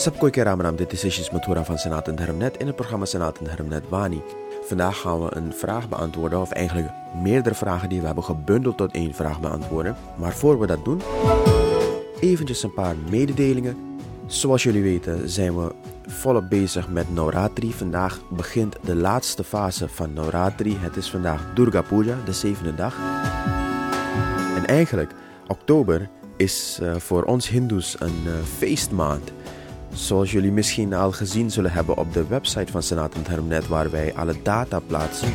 Sabkoi 0.00 0.30
Keramram, 0.30 0.76
dit 0.76 0.92
is 0.92 1.04
Ishis 1.04 1.30
Matura 1.30 1.64
van 1.64 1.78
Senaat 1.78 2.08
en 2.08 2.18
Hermnet 2.18 2.56
in 2.56 2.66
het 2.66 2.76
programma 2.76 3.04
Senaat 3.04 3.38
en 3.38 3.46
Hermnet 3.46 3.88
Wani. 3.88 4.22
Vandaag 4.62 5.00
gaan 5.00 5.24
we 5.24 5.36
een 5.36 5.52
vraag 5.52 5.88
beantwoorden, 5.88 6.40
of 6.40 6.50
eigenlijk 6.50 6.88
meerdere 7.22 7.54
vragen 7.54 7.88
die 7.88 8.00
we 8.00 8.06
hebben 8.06 8.24
gebundeld 8.24 8.76
tot 8.76 8.92
één 8.92 9.14
vraag 9.14 9.40
beantwoorden. 9.40 9.96
Maar 10.18 10.32
voor 10.32 10.60
we 10.60 10.66
dat 10.66 10.84
doen, 10.84 11.00
eventjes 12.20 12.62
een 12.62 12.74
paar 12.74 12.94
mededelingen. 13.10 13.76
Zoals 14.26 14.62
jullie 14.62 14.82
weten 14.82 15.28
zijn 15.28 15.56
we 15.56 15.74
volop 16.06 16.48
bezig 16.48 16.88
met 16.88 17.14
Navratri. 17.14 17.72
Vandaag 17.72 18.20
begint 18.30 18.76
de 18.82 18.94
laatste 18.94 19.44
fase 19.44 19.88
van 19.88 20.12
Navratri. 20.12 20.76
Het 20.78 20.96
is 20.96 21.10
vandaag 21.10 21.54
Durga 21.54 21.82
Puja, 21.82 22.16
de 22.24 22.32
zevende 22.32 22.74
dag. 22.74 22.96
En 24.56 24.66
eigenlijk, 24.66 25.12
oktober 25.46 26.08
is 26.36 26.78
uh, 26.82 26.96
voor 26.96 27.22
ons 27.22 27.48
Hindoes 27.48 28.00
een 28.00 28.22
uh, 28.26 28.32
feestmaand. 28.56 29.32
Zoals 29.92 30.32
jullie 30.32 30.52
misschien 30.52 30.94
al 30.94 31.12
gezien 31.12 31.50
zullen 31.50 31.72
hebben 31.72 31.96
op 31.96 32.12
de 32.12 32.26
website 32.26 32.72
van 32.72 33.10
Dharmnet 33.22 33.68
waar 33.68 33.90
wij 33.90 34.14
alle 34.14 34.34
data 34.42 34.78
plaatsen. 34.78 35.32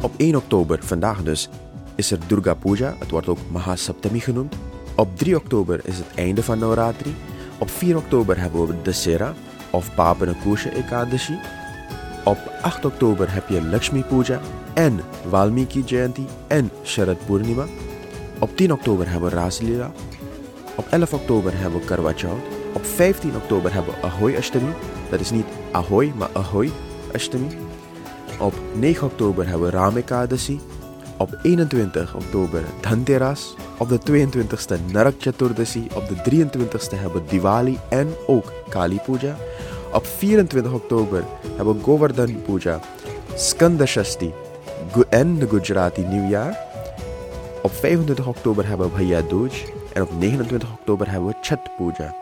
Op 0.00 0.12
1 0.16 0.36
oktober, 0.36 0.78
vandaag 0.82 1.22
dus, 1.22 1.48
is 1.94 2.10
er 2.10 2.18
Durga 2.26 2.54
Puja, 2.54 2.96
het 2.98 3.10
wordt 3.10 3.28
ook 3.28 3.38
Mahasaptami 3.50 4.20
genoemd. 4.20 4.54
Op 4.94 5.16
3 5.16 5.36
oktober 5.36 5.80
is 5.84 5.96
het 5.96 6.06
einde 6.14 6.42
van 6.42 6.58
Navratri. 6.58 7.14
Op 7.58 7.70
4 7.70 7.96
oktober 7.96 8.40
hebben 8.40 8.66
we 8.66 8.82
Dasera 8.82 9.34
of 9.70 9.94
Papanakusha 9.94 10.70
Ekadashi. 10.70 11.38
Op 12.24 12.38
8 12.62 12.84
oktober 12.84 13.32
heb 13.32 13.48
je 13.48 13.62
Lakshmi 13.62 14.02
Puja 14.02 14.40
en 14.74 15.00
Valmiki 15.28 15.82
Jayanti 15.86 16.26
en 16.46 16.70
Sharad 16.84 17.26
Purnima. 17.26 17.64
Op 18.38 18.56
10 18.56 18.72
oktober 18.72 19.10
hebben 19.10 19.30
we 19.30 19.36
Raslila. 19.36 19.92
Op 20.76 20.86
11 20.90 21.12
oktober 21.12 21.52
hebben 21.58 21.80
we 21.80 21.86
Karwa 21.86 22.12
Chauth. 22.16 22.51
Op 22.72 22.84
15 22.84 23.36
oktober 23.36 23.72
hebben 23.72 23.94
we 23.94 24.06
Ahoy 24.06 24.36
Ashtami. 24.36 24.72
Dat 25.10 25.20
is 25.20 25.30
niet 25.30 25.46
Ahoy, 25.70 26.12
maar 26.16 26.28
Ahoy 26.32 26.70
Ashtami. 27.14 27.48
Op 28.38 28.54
9 28.74 29.06
oktober 29.06 29.48
hebben 29.48 29.70
we 29.70 29.76
Ramekadasi. 29.76 30.60
Op 31.16 31.38
21 31.42 32.14
oktober 32.14 32.62
Dhanteras. 32.80 33.56
Op 33.78 33.88
de 33.88 33.98
22e 34.10 34.92
Narak 34.92 35.14
Chaturdasi. 35.18 35.86
Op 35.94 36.08
de 36.08 36.44
23e 36.44 36.98
hebben 36.98 37.22
we 37.22 37.28
Diwali 37.28 37.78
en 37.88 38.08
ook 38.26 38.52
Kali 38.68 39.00
Puja. 39.04 39.36
Op 39.92 40.06
24 40.06 40.72
oktober 40.72 41.24
hebben 41.56 41.76
we 41.76 41.82
Govardhan 41.82 42.42
Puja, 42.42 42.80
Skandashasti 43.34 44.32
en 45.08 45.38
de 45.38 45.48
Gujarati 45.48 46.02
Nieuwjaar. 46.02 46.58
Op 47.62 47.72
25 47.72 48.26
oktober 48.26 48.66
hebben 48.66 48.86
we 48.86 48.92
Bhaiya 48.92 49.22
Dooj 49.28 49.50
en 49.92 50.02
op 50.02 50.10
29 50.18 50.72
oktober 50.72 51.10
hebben 51.10 51.28
we 51.28 51.36
Chat 51.40 51.76
Puja. 51.76 52.21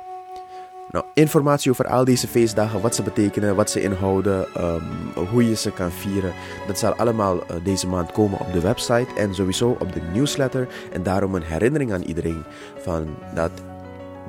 Nou, 0.91 1.05
informatie 1.15 1.71
over 1.71 1.87
al 1.87 2.05
deze 2.05 2.29
feestdagen, 2.29 2.81
wat 2.81 2.95
ze 2.95 3.03
betekenen, 3.03 3.55
wat 3.55 3.71
ze 3.71 3.83
inhouden, 3.83 4.47
um, 4.59 4.83
hoe 5.29 5.49
je 5.49 5.57
ze 5.57 5.71
kan 5.71 5.91
vieren, 5.91 6.33
dat 6.67 6.79
zal 6.79 6.93
allemaal 6.93 7.37
uh, 7.37 7.65
deze 7.65 7.87
maand 7.87 8.13
komen 8.13 8.41
op 8.41 8.53
de 8.53 8.61
website 8.61 9.15
en 9.17 9.35
sowieso 9.35 9.77
op 9.81 9.93
de 9.93 10.01
newsletter. 10.13 10.69
En 10.93 11.03
daarom 11.03 11.35
een 11.35 11.43
herinnering 11.43 11.93
aan 11.93 12.03
iedereen 12.03 12.45
van 12.79 13.17
dat 13.35 13.51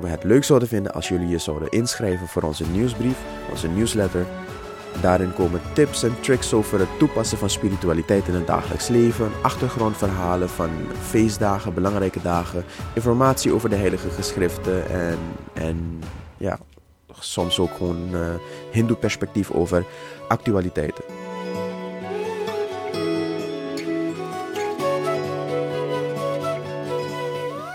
we 0.00 0.08
het 0.08 0.24
leuk 0.24 0.44
zouden 0.44 0.68
vinden 0.68 0.94
als 0.94 1.08
jullie 1.08 1.28
je 1.28 1.38
zouden 1.38 1.70
inschrijven 1.70 2.28
voor 2.28 2.42
onze 2.42 2.64
nieuwsbrief, 2.72 3.18
onze 3.50 3.68
newsletter. 3.68 4.26
Daarin 5.00 5.34
komen 5.34 5.60
tips 5.72 6.02
en 6.02 6.20
tricks 6.20 6.54
over 6.54 6.78
het 6.78 6.98
toepassen 6.98 7.38
van 7.38 7.50
spiritualiteit 7.50 8.28
in 8.28 8.34
het 8.34 8.46
dagelijks 8.46 8.88
leven, 8.88 9.30
achtergrondverhalen 9.42 10.48
van 10.48 10.70
feestdagen, 11.00 11.74
belangrijke 11.74 12.22
dagen, 12.22 12.64
informatie 12.94 13.52
over 13.52 13.68
de 13.68 13.76
heilige 13.76 14.10
geschriften 14.10 14.90
en, 14.90 15.18
en 15.52 16.00
ja, 16.42 16.58
soms 17.18 17.58
ook 17.58 17.70
gewoon 17.76 18.08
uh, 18.14 18.34
hindoe 18.70 18.96
perspectief 18.96 19.50
over 19.50 19.84
actualiteiten. 20.28 21.04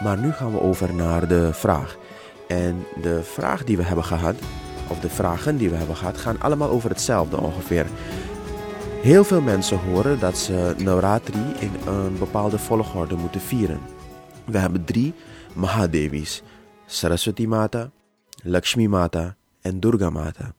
Maar 0.03 0.17
nu 0.17 0.31
gaan 0.31 0.51
we 0.51 0.61
over 0.61 0.93
naar 0.93 1.27
de 1.27 1.53
vraag. 1.53 1.97
En 2.47 2.85
de 3.01 3.23
vraag 3.23 3.63
die 3.63 3.77
we 3.77 3.83
hebben 3.83 4.05
gehad, 4.05 4.35
of 4.87 4.99
de 4.99 5.09
vragen 5.09 5.57
die 5.57 5.69
we 5.69 5.75
hebben 5.75 5.95
gehad, 5.95 6.17
gaan 6.17 6.41
allemaal 6.41 6.69
over 6.69 6.89
hetzelfde 6.89 7.37
ongeveer. 7.37 7.85
Heel 9.01 9.23
veel 9.23 9.41
mensen 9.41 9.79
horen 9.79 10.19
dat 10.19 10.37
ze 10.37 10.73
Navratri 10.77 11.53
in 11.59 11.71
een 11.87 12.17
bepaalde 12.17 12.57
volgorde 12.57 13.15
moeten 13.15 13.41
vieren. 13.41 13.79
We 14.45 14.57
hebben 14.57 14.85
drie 14.85 15.13
Mahadevis: 15.53 16.43
Saraswati 16.85 17.47
Mata, 17.47 17.89
Lakshmi 18.43 18.87
Mata 18.87 19.35
en 19.61 19.79
Durga 19.79 20.09
Mata. 20.09 20.53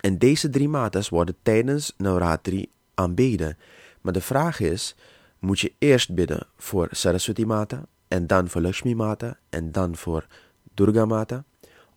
En 0.00 0.18
deze 0.18 0.50
drie 0.50 0.68
matas 0.68 1.08
worden 1.08 1.36
tijdens 1.42 1.94
Navratri 1.96 2.70
aanbeden. 2.94 3.56
Maar 4.00 4.12
de 4.12 4.20
vraag 4.20 4.60
is: 4.60 4.94
moet 5.38 5.60
je 5.60 5.72
eerst 5.78 6.14
bidden 6.14 6.46
voor 6.56 6.88
Saraswati 6.90 7.46
Mata, 7.46 7.86
en 8.08 8.26
dan 8.26 8.48
voor 8.48 8.60
Lakshmi 8.60 8.94
Mata, 8.94 9.38
en 9.48 9.72
dan 9.72 9.96
voor 9.96 10.26
Durga 10.74 11.04
Mata? 11.04 11.44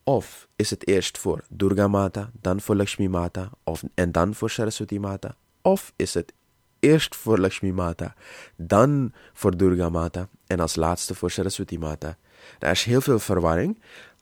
Of 0.03 0.47
is 0.55 0.69
het 0.69 0.88
eerst 0.88 1.17
voor 1.17 1.43
Durga 1.49 1.88
Mata, 1.88 2.31
dan 2.41 2.61
voor 2.61 2.75
Lakshmi 2.75 3.09
Mata 3.09 3.49
of, 3.63 3.83
en 3.93 4.11
dan 4.11 4.33
voor 4.33 4.49
Saraswati 4.49 4.99
Mata? 4.99 5.35
Of 5.61 5.93
is 5.95 6.13
het 6.13 6.33
eerst 6.79 7.16
voor 7.16 7.39
Lakshmi 7.39 7.73
Mata, 7.73 8.13
dan 8.55 9.13
voor 9.33 9.57
Durga 9.57 9.89
Mata 9.89 10.28
en 10.47 10.59
als 10.59 10.75
laatste 10.75 11.16
voor 11.16 11.31
Saraswati 11.31 11.79
Mata? 11.79 12.17
Er 12.59 12.72
is 12.72 12.83
heel 12.83 13.01
veel 13.01 13.19
verwarring, 13.19 13.81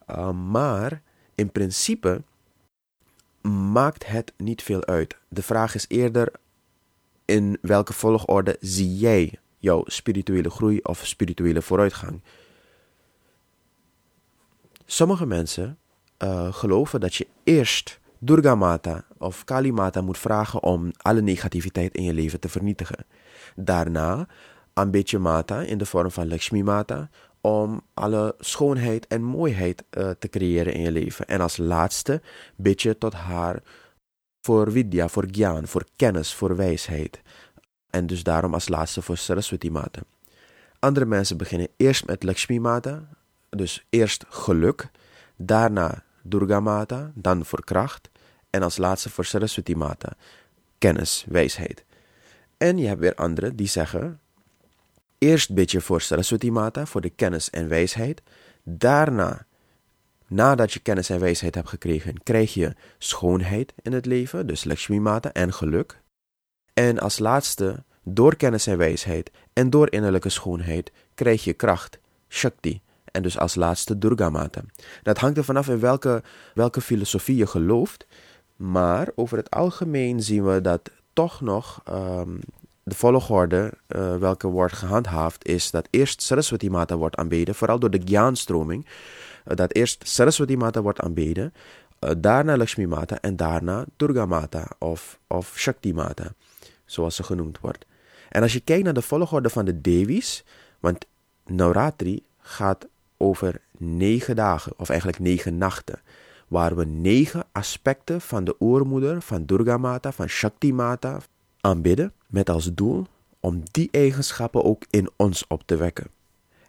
uh, 0.10 0.32
maar 0.32 1.02
in 1.36 1.52
principe 1.52 2.22
maakt 3.72 4.08
het 4.08 4.34
niet 4.38 4.64
veel 4.64 4.86
uit. 4.86 5.18
De 5.28 5.42
vraag 5.42 5.76
is 5.76 5.86
eerder 5.88 6.32
in 7.26 7.58
welke 7.62 7.94
volgorde 7.94 8.58
zie 8.60 8.98
jij 8.98 9.40
jouw 9.58 9.84
spirituele 9.86 10.50
groei 10.50 10.80
of 10.82 11.06
spirituele 11.06 11.62
vooruitgang? 11.62 12.22
Sommige 14.86 15.26
mensen 15.26 15.78
uh, 16.24 16.54
geloven 16.54 17.00
dat 17.00 17.16
je 17.16 17.28
eerst 17.44 18.00
Durga 18.18 18.56
Mata 18.56 19.06
of 19.18 19.44
Kali 19.44 19.72
Mata 19.72 20.02
moet 20.02 20.18
vragen 20.18 20.64
om 20.64 20.92
alle 20.98 21.22
negativiteit 21.22 21.96
in 21.96 22.04
je 22.04 22.14
leven 22.14 22.40
te 22.40 22.50
vernietigen. 22.50 23.06
Daarna 23.56 24.28
aanbid 24.74 25.10
je 25.10 25.20
Mata 25.20 25.62
in 25.62 25.78
de 25.78 25.86
vorm 25.86 26.12
van 26.12 26.28
Lakshmi 26.28 26.64
Mata 26.64 27.10
om 27.42 27.82
alle 27.94 28.36
schoonheid 28.40 29.08
en 29.08 29.24
mooiheid 29.24 29.84
uh, 29.92 30.10
te 30.10 30.30
creëren 30.30 30.74
in 30.74 30.82
je 30.82 30.92
leven. 30.92 31.28
En 31.28 31.42
als 31.42 31.58
laatste 31.58 32.22
bid 32.56 32.82
je 32.82 32.98
tot 32.98 33.14
haar 33.14 33.64
voor 34.42 34.72
vidya, 34.72 35.08
voor 35.08 35.26
gyan, 35.32 35.68
voor 35.68 35.86
kennis, 35.96 36.34
voor 36.34 36.56
wijsheid. 36.56 37.22
En 37.90 38.08
dus 38.08 38.24
daarom 38.24 38.54
als 38.54 38.68
laatste 38.68 39.02
voor 39.02 39.18
Saraswati 39.18 39.72
Mata. 39.72 40.02
Andere 40.80 41.06
mensen 41.06 41.38
beginnen 41.38 41.68
eerst 41.78 42.06
met 42.06 42.24
Lakshmi 42.24 42.60
Mata, 42.60 43.08
dus 43.50 43.86
eerst 43.90 44.26
geluk, 44.30 44.90
daarna 45.36 46.04
Durga 46.22 46.60
Mata, 46.60 47.12
dan 47.16 47.46
voor 47.46 47.64
kracht 47.64 48.10
en 48.50 48.64
als 48.64 48.78
laatste 48.78 49.10
voor 49.10 49.26
Saraswati 49.26 49.76
Mata, 49.76 50.14
kennis, 50.78 51.26
wijsheid. 51.28 51.86
En 52.58 52.78
je 52.78 52.88
hebt 52.88 53.00
weer 53.00 53.16
anderen 53.16 53.56
die 53.56 53.68
zeggen, 53.68 54.20
eerst 55.20 55.54
bid 55.54 55.72
je 55.72 55.82
voor 55.82 56.02
Saraswati 56.02 56.52
Mata, 56.52 56.86
voor 56.86 57.02
de 57.02 57.10
kennis 57.10 57.50
en 57.50 57.68
wijsheid, 57.68 58.22
daarna, 58.64 59.46
nadat 60.28 60.74
je 60.74 60.80
kennis 60.80 61.10
en 61.10 61.20
wijsheid 61.20 61.56
hebt 61.56 61.70
gekregen, 61.70 62.24
krijg 62.24 62.54
je 62.54 62.76
schoonheid 62.98 63.74
in 63.82 63.94
het 63.94 64.06
leven, 64.06 64.48
dus 64.48 64.64
Lakshmi 64.64 65.00
Mata 65.00 65.34
en 65.34 65.54
geluk. 65.54 66.02
En 66.74 67.00
als 67.00 67.20
laatste, 67.20 67.84
door 68.04 68.36
kennis 68.36 68.68
en 68.68 68.78
wijsheid 68.78 69.32
en 69.54 69.70
door 69.70 69.92
innerlijke 69.92 70.30
schoonheid, 70.30 70.92
krijg 71.14 71.44
je 71.44 71.54
kracht, 71.54 72.00
Shakti, 72.30 72.82
en 73.12 73.22
dus 73.22 73.38
als 73.38 73.56
laatste 73.56 73.98
Durga 73.98 74.30
Mata. 74.30 74.62
Dat 75.04 75.18
hangt 75.18 75.38
er 75.38 75.44
vanaf 75.44 75.68
in 75.68 75.80
welke, 75.80 76.24
welke 76.54 76.82
filosofie 76.82 77.36
je 77.36 77.48
gelooft. 77.48 78.08
Maar 78.56 79.10
over 79.16 79.38
het 79.38 79.52
algemeen 79.52 80.22
zien 80.22 80.46
we 80.46 80.62
dat 80.62 80.92
toch 81.14 81.42
nog 81.42 81.84
um, 81.90 82.40
de 82.90 82.96
volgorde 82.96 83.74
uh, 83.88 84.16
welke 84.16 84.48
wordt 84.48 84.74
gehandhaafd 84.74 85.48
is 85.48 85.72
dat 85.72 85.88
eerst 85.90 86.22
Saraswati 86.22 86.70
Mata 86.70 86.96
wordt 86.96 87.16
aanbeden, 87.16 87.56
vooral 87.56 87.80
door 87.80 87.90
de 87.90 88.02
Gyan-stroming. 88.06 88.86
Uh, 88.86 89.56
dat 89.56 89.74
eerst 89.74 90.08
Saraswati 90.08 90.58
Mata 90.58 90.82
wordt 90.82 91.00
aanbeden, 91.00 91.54
uh, 92.00 92.10
daarna 92.18 92.58
Lakshmi 92.58 92.88
Mata 92.88 93.22
en 93.22 93.36
daarna 93.36 93.86
Durga 93.98 94.26
Mata 94.26 94.68
of, 94.78 95.20
of 95.28 95.54
Shakti 95.56 95.94
Mata, 95.94 96.34
zoals 96.86 97.16
ze 97.16 97.24
genoemd 97.24 97.60
wordt. 97.60 97.86
En 98.30 98.42
als 98.42 98.54
je 98.54 98.60
kijkt 98.60 98.84
naar 98.84 98.94
de 98.94 99.02
volgorde 99.02 99.50
van 99.50 99.66
de 99.66 99.82
Devis, 99.82 100.44
want 100.80 101.06
Navratri 101.46 102.24
gaat 102.38 102.88
over 103.18 103.62
negen 103.78 104.36
dagen, 104.36 104.74
of 104.78 104.90
eigenlijk 104.90 105.20
negen 105.20 105.58
nachten, 105.58 106.02
waar 106.48 106.76
we 106.76 106.86
negen 106.86 107.44
aspecten 107.52 108.22
van 108.22 108.44
de 108.44 108.56
oermoeder, 108.60 109.22
van 109.22 109.46
Durga 109.46 109.78
Mata, 109.78 110.12
van 110.12 110.28
Shakti 110.28 110.74
Mata 110.74 111.20
aanbidden, 111.62 112.14
met 112.28 112.50
als 112.50 112.70
doel 112.74 113.06
om 113.40 113.64
die 113.72 113.88
eigenschappen 113.92 114.64
ook 114.64 114.84
in 114.90 115.10
ons 115.16 115.48
op 115.48 115.64
te 115.66 115.76
wekken. 115.76 116.08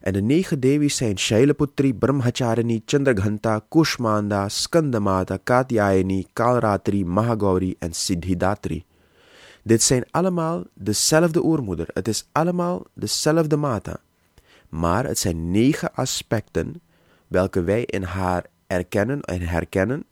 En 0.00 0.12
de 0.12 0.22
negen 0.22 0.60
Devis 0.60 0.96
zijn 0.96 1.18
Shailaputri, 1.18 1.94
Brahmacharani, 1.94 2.82
Chandraghanta, 2.84 3.64
Kushmanda, 3.68 4.48
Skandamata, 4.48 5.36
Katyayani, 5.36 6.26
Kalratri, 6.32 7.04
Mahagauri 7.04 7.76
en 7.78 7.92
Siddhidatri. 7.92 8.84
Dit 9.62 9.82
zijn 9.82 10.04
allemaal 10.10 10.64
dezelfde 10.74 11.44
oermoeder. 11.44 11.86
Het 11.92 12.08
is 12.08 12.28
allemaal 12.32 12.82
dezelfde 12.94 13.56
mata. 13.56 14.00
Maar 14.68 15.04
het 15.04 15.18
zijn 15.18 15.50
negen 15.50 15.94
aspecten 15.94 16.80
welke 17.26 17.62
wij 17.62 17.84
in 17.84 18.02
haar 18.02 18.44
erkennen 18.66 19.20
en 19.20 19.40
herkennen, 19.40 20.04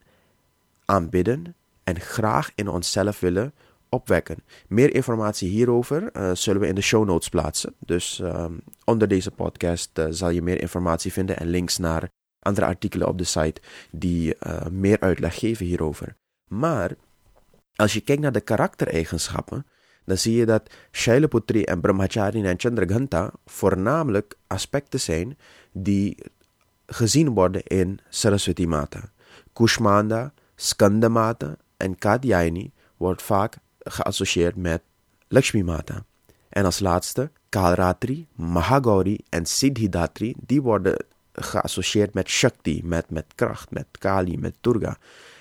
aanbidden 0.85 1.55
en 1.85 2.01
graag 2.01 2.51
in 2.55 2.69
onszelf 2.69 3.21
willen 3.21 3.53
opwekken. 3.89 4.37
Meer 4.69 4.95
informatie 4.95 5.49
hierover 5.49 6.11
uh, 6.17 6.31
zullen 6.35 6.61
we 6.61 6.67
in 6.67 6.75
de 6.75 6.81
show 6.81 7.07
notes 7.07 7.29
plaatsen. 7.29 7.75
Dus 7.79 8.19
um, 8.19 8.61
onder 8.85 9.09
deze 9.09 9.31
podcast 9.31 9.99
uh, 9.99 10.07
zal 10.11 10.31
je 10.31 10.43
meer 10.43 10.61
informatie 10.61 11.13
vinden 11.13 11.37
en 11.39 11.47
links 11.47 11.79
naar 11.79 12.09
andere 12.39 12.67
artikelen 12.67 13.09
op 13.09 13.19
de 13.19 13.25
site 13.25 13.61
die 13.91 14.35
uh, 14.47 14.67
meer 14.67 15.01
uitleg 15.01 15.39
geven 15.39 15.67
hierover. 15.67 16.17
Maar 16.49 16.97
als 17.75 17.93
je 17.93 18.01
kijkt 18.01 18.23
naar 18.23 18.33
de 18.33 18.41
karaktereigenschappen, 18.41 19.67
dan 20.05 20.17
zie 20.17 20.37
je 20.37 20.47
dat 20.47 20.71
Shailaputri 20.93 21.63
en 21.63 21.81
Brahmacharya 21.81 22.45
en 22.45 22.59
Chandraghanta 22.59 23.33
voornamelijk 23.47 24.35
aspecten 24.47 25.01
zijn 25.01 25.39
die 25.73 26.17
gezien 26.87 27.35
worden 27.35 27.63
in 27.63 28.01
Saraswati 28.09 28.67
Mata. 28.67 29.13
Kushmanda, 29.53 30.33
Skandamata 30.55 31.57
en 31.77 31.99
Katyayani 31.99 32.73
wordt 32.97 33.23
vaak 33.23 33.57
geassocieerd 33.91 34.57
met 34.57 34.83
Lakshmi 35.29 35.65
Mata. 35.65 36.05
En 36.49 36.65
als 36.65 36.79
laatste 36.79 37.31
Kalratri, 37.49 38.27
Mahagauri 38.35 39.19
en 39.29 39.47
Siddhidatri, 39.47 40.35
die 40.39 40.63
worden 40.63 40.97
geassocieerd 41.33 42.15
met 42.15 42.29
Shakti, 42.29 42.81
met, 42.85 43.11
met 43.11 43.25
kracht, 43.35 43.71
met 43.71 43.87
Kali, 43.99 44.39
met 44.39 44.55
Durga. 44.61 44.99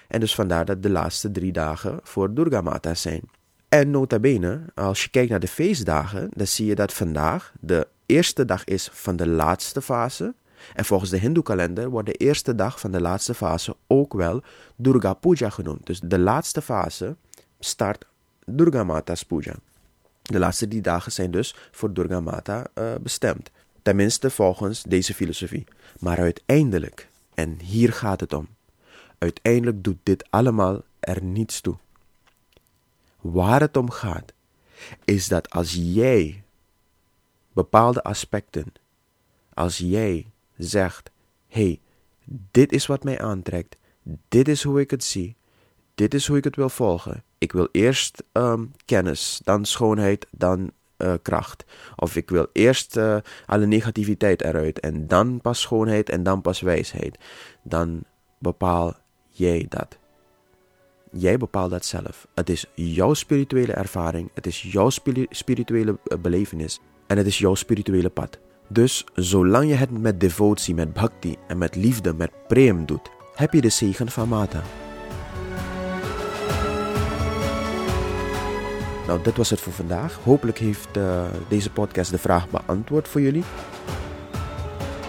En 0.07 0.19
dus 0.19 0.35
vandaar 0.35 0.65
dat 0.65 0.83
de 0.83 0.89
laatste 0.89 1.31
drie 1.31 1.51
dagen 1.51 1.99
voor 2.03 2.33
Durga 2.33 2.61
Mata 2.61 2.95
zijn. 2.95 3.21
En 3.69 3.91
nota 3.91 4.19
bene, 4.19 4.61
als 4.75 5.03
je 5.03 5.09
kijkt 5.09 5.29
naar 5.29 5.39
de 5.39 5.47
feestdagen, 5.47 6.29
dan 6.33 6.47
zie 6.47 6.65
je 6.65 6.75
dat 6.75 6.93
vandaag 6.93 7.53
de 7.59 7.87
eerste 8.05 8.45
dag 8.45 8.63
is 8.63 8.89
van 8.93 9.15
de 9.15 9.27
laatste 9.27 9.81
fase. 9.81 10.33
En 10.73 10.85
volgens 10.85 11.09
de 11.09 11.17
Hindoe-kalender 11.17 11.89
wordt 11.89 12.07
de 12.07 12.13
eerste 12.13 12.55
dag 12.55 12.79
van 12.79 12.91
de 12.91 13.01
laatste 13.01 13.33
fase 13.33 13.75
ook 13.87 14.13
wel 14.13 14.41
Durga 14.75 15.13
Puja 15.13 15.49
genoemd. 15.49 15.85
Dus 15.85 15.99
de 15.99 16.19
laatste 16.19 16.61
fase 16.61 17.15
start 17.59 18.05
Durga 18.49 18.83
Mata's 18.83 19.23
Puja. 19.23 19.55
De 20.21 20.39
laatste 20.39 20.67
drie 20.67 20.81
dagen 20.81 21.11
zijn 21.11 21.31
dus 21.31 21.55
voor 21.71 21.93
Durga 21.93 22.19
Mata 22.19 22.67
uh, 22.75 22.95
bestemd. 23.01 23.51
Tenminste 23.81 24.29
volgens 24.29 24.83
deze 24.83 25.13
filosofie. 25.13 25.65
Maar 25.99 26.17
uiteindelijk, 26.17 27.09
en 27.33 27.59
hier 27.59 27.93
gaat 27.93 28.19
het 28.19 28.33
om, 28.33 28.47
uiteindelijk 29.17 29.83
doet 29.83 29.97
dit 30.03 30.27
allemaal 30.29 30.81
er 30.99 31.23
niets 31.23 31.61
toe. 31.61 31.77
Waar 33.21 33.61
het 33.61 33.77
om 33.77 33.89
gaat, 33.89 34.33
is 35.05 35.27
dat 35.27 35.49
als 35.49 35.73
jij 35.73 36.43
bepaalde 37.53 38.03
aspecten, 38.03 38.73
als 39.53 39.77
jij 39.77 40.31
zegt: 40.57 41.11
hey, 41.47 41.79
dit 42.51 42.71
is 42.71 42.85
wat 42.85 43.03
mij 43.03 43.19
aantrekt, 43.19 43.75
dit 44.27 44.47
is 44.47 44.63
hoe 44.63 44.79
ik 44.79 44.91
het 44.91 45.03
zie, 45.03 45.35
dit 45.95 46.13
is 46.13 46.27
hoe 46.27 46.37
ik 46.37 46.43
het 46.43 46.55
wil 46.55 46.69
volgen. 46.69 47.23
Ik 47.37 47.51
wil 47.51 47.67
eerst 47.71 48.23
um, 48.33 48.71
kennis, 48.85 49.41
dan 49.43 49.65
schoonheid, 49.65 50.27
dan 50.31 50.71
uh, 50.97 51.13
kracht. 51.21 51.65
Of 51.95 52.15
ik 52.15 52.29
wil 52.29 52.47
eerst 52.53 52.97
uh, 52.97 53.17
alle 53.45 53.65
negativiteit 53.65 54.41
eruit 54.41 54.79
en 54.79 55.07
dan 55.07 55.41
pas 55.41 55.61
schoonheid 55.61 56.09
en 56.09 56.23
dan 56.23 56.41
pas 56.41 56.61
wijsheid. 56.61 57.17
Dan 57.63 58.03
bepaal 58.39 58.95
jij 59.29 59.65
dat. 59.69 59.97
Jij 61.11 61.37
bepaalt 61.37 61.71
dat 61.71 61.85
zelf. 61.85 62.27
Het 62.35 62.49
is 62.49 62.65
jouw 62.75 63.13
spirituele 63.13 63.73
ervaring, 63.73 64.29
het 64.33 64.47
is 64.47 64.61
jouw 64.61 64.89
spirituele 65.29 65.99
eh, 66.03 66.17
belevenis 66.17 66.79
en 67.07 67.17
het 67.17 67.27
is 67.27 67.37
jouw 67.37 67.55
spirituele 67.55 68.09
pad. 68.09 68.39
Dus 68.69 69.05
zolang 69.13 69.69
je 69.69 69.75
het 69.75 69.91
met 69.91 70.19
devotie, 70.19 70.75
met 70.75 70.93
bhakti 70.93 71.35
en 71.47 71.57
met 71.57 71.75
liefde, 71.75 72.13
met 72.13 72.31
prem 72.47 72.85
doet, 72.85 73.09
heb 73.35 73.53
je 73.53 73.61
de 73.61 73.69
zegen 73.69 74.11
van 74.11 74.27
Mata. 74.27 74.63
Nou, 79.07 79.21
dat 79.23 79.35
was 79.35 79.49
het 79.49 79.61
voor 79.61 79.73
vandaag. 79.73 80.19
Hopelijk 80.23 80.57
heeft 80.57 80.97
uh, 80.97 81.23
deze 81.47 81.71
podcast 81.71 82.11
de 82.11 82.17
vraag 82.17 82.49
beantwoord 82.49 83.07
voor 83.07 83.21
jullie. 83.21 83.43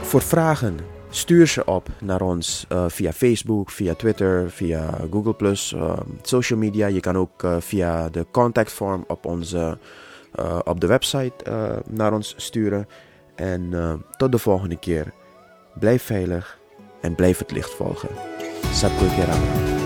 Voor 0.03 0.23
vragen 0.23 0.79
Stuur 1.11 1.47
ze 1.47 1.65
op 1.65 1.89
naar 2.01 2.21
ons 2.21 2.67
uh, 2.73 2.85
via 2.89 3.13
Facebook, 3.13 3.71
via 3.71 3.95
Twitter, 3.95 4.51
via 4.51 4.91
Google+, 5.11 5.57
uh, 5.75 5.93
social 6.23 6.59
media. 6.59 6.87
Je 6.87 7.01
kan 7.01 7.17
ook 7.17 7.43
uh, 7.43 7.57
via 7.61 8.09
de 8.09 8.27
contact 8.31 8.73
form 8.73 9.05
op, 9.07 9.27
onze, 9.27 9.79
op 10.65 10.81
de 10.81 10.87
website 10.87 11.35
naar 11.91 12.13
ons 12.13 12.35
sturen. 12.37 12.89
En 13.35 13.73
tot 14.17 14.33
de 14.33 14.39
volgende 14.39 14.77
keer. 14.77 15.13
Blijf 15.79 16.03
veilig 16.03 16.59
en 17.01 17.15
blijf 17.15 17.39
het 17.39 17.51
licht 17.51 17.75
volgen. 17.75 18.09
Kerala. 19.17 19.78